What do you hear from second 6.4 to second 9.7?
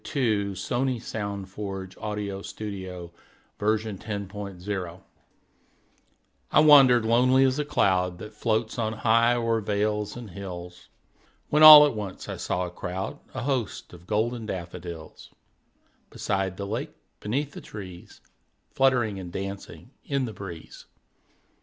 I WANDERED lonely as a cloud That floats on high o'er